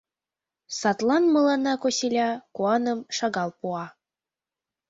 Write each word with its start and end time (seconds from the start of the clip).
Садлан 0.79 1.23
мыланна 1.33 1.73
косиля 1.83 2.29
куаным 2.55 2.99
шагал 3.15 3.49
пуа. 3.59 3.85